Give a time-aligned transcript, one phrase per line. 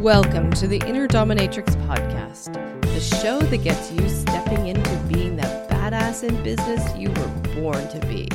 [0.00, 5.68] Welcome to the Inner Dominatrix podcast, the show that gets you stepping into being that
[5.68, 8.26] badass in business you were born to be.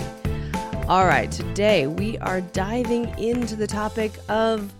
[0.87, 4.75] All right, today we are diving into the topic of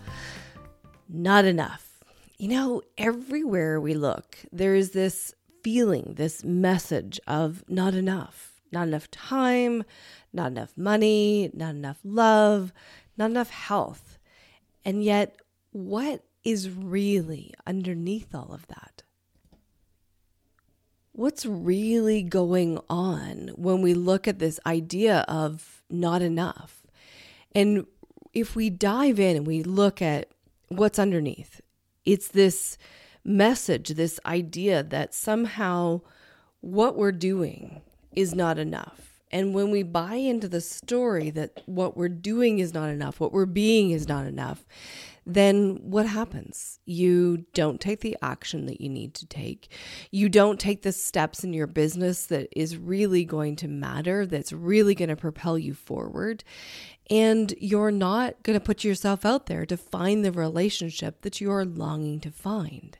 [1.08, 2.04] not enough.
[2.38, 8.60] You know, everywhere we look, there is this feeling, this message of not enough.
[8.70, 9.82] Not enough time,
[10.32, 12.72] not enough money, not enough love,
[13.18, 14.18] not enough health.
[14.84, 15.34] And yet,
[15.72, 19.02] what is really underneath all of that?
[21.10, 26.86] What's really going on when we look at this idea of not enough?
[27.52, 27.84] And
[28.32, 30.28] if we dive in and we look at
[30.68, 31.60] what's underneath,
[32.04, 32.78] it's this
[33.24, 36.02] message, this idea that somehow
[36.60, 37.82] what we're doing
[38.14, 39.15] is not enough.
[39.32, 43.32] And when we buy into the story that what we're doing is not enough, what
[43.32, 44.64] we're being is not enough,
[45.28, 46.78] then what happens?
[46.84, 49.72] You don't take the action that you need to take.
[50.12, 54.52] You don't take the steps in your business that is really going to matter, that's
[54.52, 56.44] really going to propel you forward.
[57.10, 61.50] And you're not going to put yourself out there to find the relationship that you
[61.50, 62.96] are longing to find.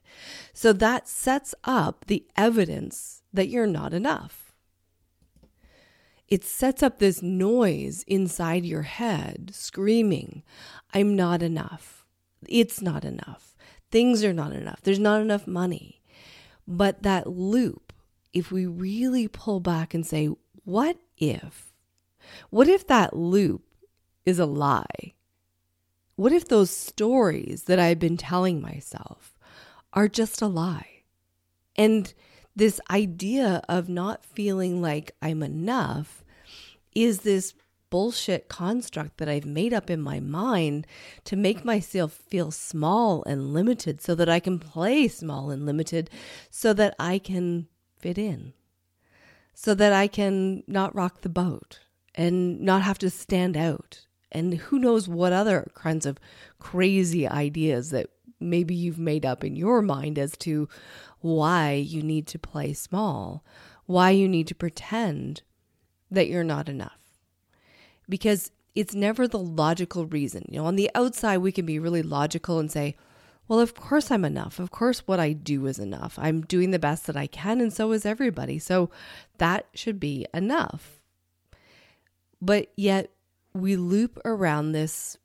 [0.52, 4.45] So that sets up the evidence that you're not enough.
[6.28, 10.42] It sets up this noise inside your head screaming,
[10.92, 11.96] I'm not enough
[12.48, 13.56] it's not enough.
[13.90, 14.80] Things are not enough.
[14.82, 16.02] There's not enough money.
[16.66, 17.92] But that loop,
[18.32, 20.30] if we really pull back and say,
[20.64, 21.72] what if?
[22.50, 23.62] What if that loop
[24.24, 25.14] is a lie?
[26.16, 29.38] What if those stories that I've been telling myself
[29.92, 31.02] are just a lie?
[31.76, 32.12] And
[32.56, 36.24] this idea of not feeling like I'm enough
[36.94, 37.52] is this
[37.90, 40.86] bullshit construct that I've made up in my mind
[41.24, 46.10] to make myself feel small and limited so that I can play small and limited
[46.50, 47.68] so that I can
[47.98, 48.54] fit in,
[49.54, 51.80] so that I can not rock the boat
[52.14, 54.06] and not have to stand out.
[54.32, 56.18] And who knows what other kinds of
[56.58, 60.68] crazy ideas that maybe you've made up in your mind as to
[61.20, 63.44] why you need to play small,
[63.86, 65.42] why you need to pretend
[66.10, 67.06] that you're not enough
[68.08, 70.44] because it's never the logical reason.
[70.48, 72.96] You know, on the outside, we can be really logical and say,
[73.48, 74.58] well, of course I'm enough.
[74.58, 76.18] Of course, what I do is enough.
[76.20, 78.58] I'm doing the best that I can, and so is everybody.
[78.58, 78.90] So
[79.38, 81.00] that should be enough.
[82.42, 83.10] But yet,
[83.54, 85.16] we loop around this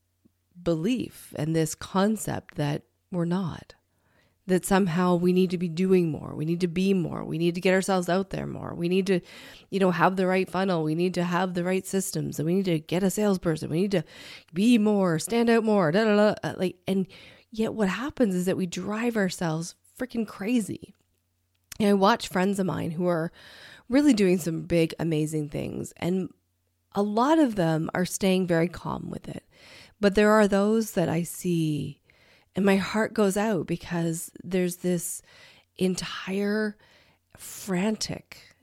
[0.62, 3.76] belief and this concept that we're not
[4.48, 6.34] that somehow we need to be doing more.
[6.36, 7.24] We need to be more.
[7.24, 8.74] We need to get ourselves out there more.
[8.74, 9.22] We need to,
[9.70, 10.84] you know, have the right funnel.
[10.84, 12.40] We need to have the right systems.
[12.40, 13.70] And we need to get a salesperson.
[13.70, 14.04] We need to
[14.54, 15.92] be more, stand out more.
[15.92, 16.36] Da, da, da.
[16.44, 17.08] Uh, like, and
[17.52, 20.96] yet what happens is that we drive ourselves freaking crazy.
[21.80, 23.32] And I watch friends of mine who are
[23.90, 25.94] really doing some big, amazing things.
[25.98, 26.30] And
[26.94, 29.44] a lot of them are staying very calm with it.
[30.00, 32.01] But there are those that I see
[32.56, 35.22] and my heart goes out because there's this
[35.78, 36.78] entire
[37.38, 38.56] frantic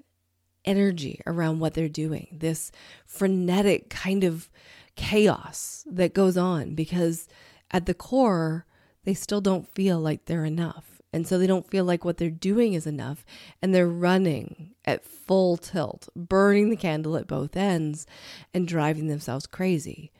[0.64, 2.70] energy around what they're doing, this
[3.06, 4.50] frenetic kind of
[4.96, 7.26] chaos that goes on because
[7.70, 8.66] at the core,
[9.04, 11.00] they still don't feel like they're enough.
[11.12, 13.24] And so they don't feel like what they're doing is enough.
[13.62, 18.06] And they're running at full tilt, burning the candle at both ends
[18.52, 20.12] and driving themselves crazy.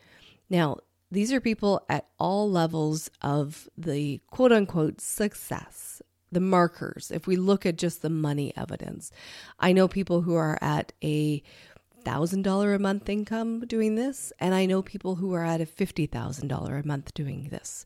[0.49, 0.79] Now,
[1.11, 7.11] these are people at all levels of the quote unquote success, the markers.
[7.11, 9.11] If we look at just the money evidence,
[9.59, 11.43] I know people who are at a
[12.05, 15.67] thousand dollar a month income doing this, and I know people who are at a
[15.67, 17.85] fifty thousand dollar a month doing this.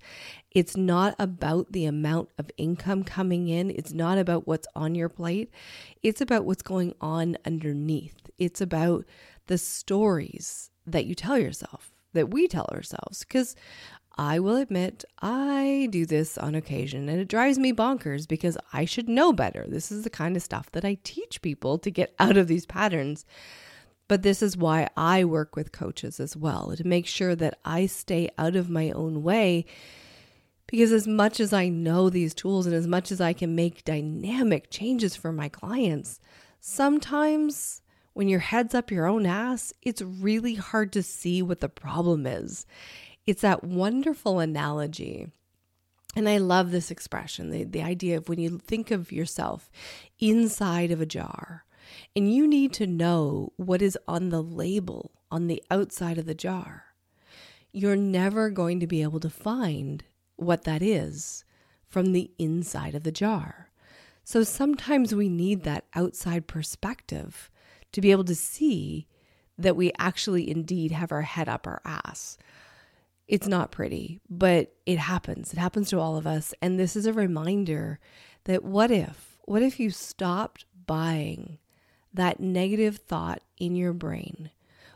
[0.50, 5.08] It's not about the amount of income coming in, it's not about what's on your
[5.08, 5.50] plate,
[6.02, 8.30] it's about what's going on underneath.
[8.38, 9.04] It's about
[9.46, 13.20] the stories that you tell yourself that we tell ourselves.
[13.20, 13.54] Because
[14.18, 18.84] I will admit, I do this on occasion and it drives me bonkers because I
[18.84, 19.64] should know better.
[19.66, 22.66] This is the kind of stuff that I teach people to get out of these
[22.66, 23.24] patterns.
[24.08, 27.86] But this is why I work with coaches as well to make sure that I
[27.86, 29.64] stay out of my own way.
[30.66, 33.84] Because as much as I know these tools and as much as I can make
[33.84, 36.18] dynamic changes for my clients,
[36.60, 37.81] sometimes
[38.14, 42.26] when your head's up your own ass, it's really hard to see what the problem
[42.26, 42.66] is.
[43.26, 45.28] It's that wonderful analogy.
[46.14, 49.70] And I love this expression the, the idea of when you think of yourself
[50.18, 51.64] inside of a jar
[52.14, 56.34] and you need to know what is on the label on the outside of the
[56.34, 56.84] jar,
[57.72, 60.04] you're never going to be able to find
[60.36, 61.44] what that is
[61.88, 63.70] from the inside of the jar.
[64.24, 67.50] So sometimes we need that outside perspective
[67.92, 69.06] to be able to see
[69.58, 72.36] that we actually indeed have our head up our ass.
[73.28, 75.52] It's not pretty, but it happens.
[75.52, 76.52] It happens to all of us.
[76.60, 77.98] And this is a reminder
[78.44, 81.58] that what if, what if you stopped buying
[82.12, 84.50] that negative thought in your brain?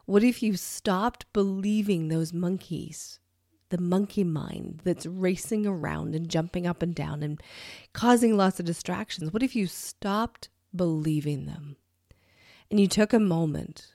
[0.04, 3.18] What if you stopped believing those monkeys,
[3.70, 7.40] the monkey mind that's racing around and jumping up and down and
[7.92, 9.32] causing lots of distractions?
[9.32, 11.76] What if you stopped believing them
[12.70, 13.92] and you took a moment,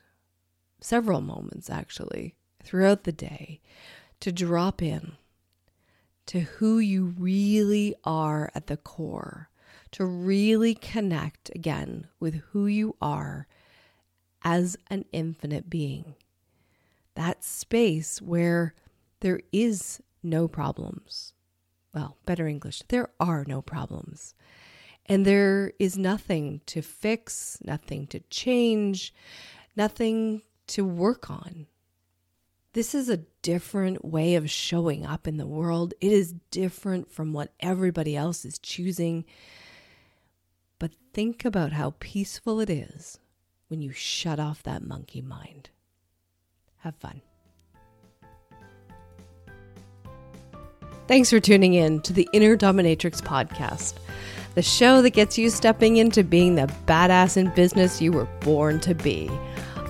[0.80, 3.60] several moments actually, throughout the day
[4.20, 5.12] to drop in
[6.26, 9.50] to who you really are at the core,
[9.90, 13.46] to really connect again with who you are
[14.42, 16.14] as an infinite being.
[17.14, 18.74] That space where
[19.20, 21.34] there is no problems.
[21.92, 24.34] Well, better English, there are no problems.
[25.06, 29.12] And there is nothing to fix, nothing to change,
[29.76, 31.66] nothing to work on.
[32.72, 35.92] This is a different way of showing up in the world.
[36.00, 39.24] It is different from what everybody else is choosing.
[40.78, 43.18] But think about how peaceful it is
[43.68, 45.68] when you shut off that monkey mind.
[46.78, 47.20] Have fun.
[51.08, 53.94] Thanks for tuning in to the Inner Dominatrix podcast,
[54.54, 58.80] the show that gets you stepping into being the badass in business you were born
[58.80, 59.30] to be.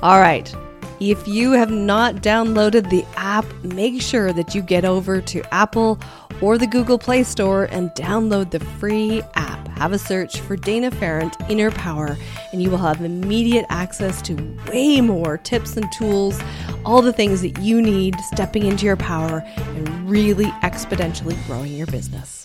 [0.03, 0.55] All right.
[1.01, 5.99] If you have not downloaded the app, make sure that you get over to Apple
[6.41, 9.67] or the Google Play Store and download the free app.
[9.79, 12.17] Have a search for Dana Ferrant Inner Power,
[12.53, 14.35] and you will have immediate access to
[14.69, 16.41] way more tips and tools,
[16.85, 21.89] all the things that you need stepping into your power and really exponentially growing your
[21.89, 22.45] business.